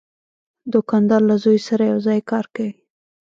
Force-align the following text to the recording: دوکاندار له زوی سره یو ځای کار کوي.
دوکاندار 0.73 1.21
له 1.29 1.35
زوی 1.43 1.59
سره 1.67 1.83
یو 1.91 1.99
ځای 2.07 2.19
کار 2.31 2.45
کوي. 2.55 2.71